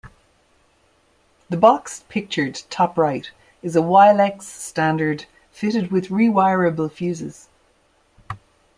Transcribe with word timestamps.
The 1.51 1.57
box 1.57 2.05
pictured 2.09 2.63
top-right 2.71 3.29
is 3.61 3.75
a 3.75 3.81
"Wylex 3.81 4.41
standard" 4.41 5.25
fitted 5.51 5.91
with 5.91 6.07
rewirable 6.09 6.91
fuses. 6.91 7.49